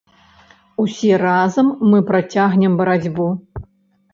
Усе 0.83 1.19
разам, 1.25 1.69
мы 1.91 1.99
працягнем 2.09 2.71
барацьбу. 2.81 3.29